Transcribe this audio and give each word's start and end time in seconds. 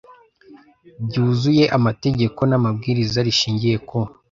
byuzuye 1.05 1.63
amategeko 1.77 2.39
n 2.49 2.51
amabwiriza 2.59 3.19
rishingiye 3.27 3.77
ku 3.87 3.99